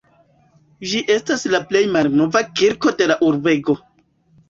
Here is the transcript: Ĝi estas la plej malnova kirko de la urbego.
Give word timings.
Ĝi 0.91 1.01
estas 1.17 1.45
la 1.55 1.61
plej 1.73 1.83
malnova 1.99 2.45
kirko 2.57 2.97
de 3.03 3.13
la 3.15 3.23
urbego. 3.33 3.81